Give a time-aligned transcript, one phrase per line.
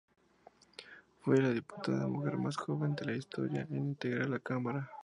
[1.19, 4.89] Fue la diputada mujer más joven de la historia en integrar la cámara.